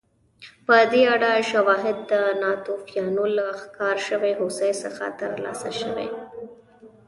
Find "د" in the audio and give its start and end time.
2.11-2.13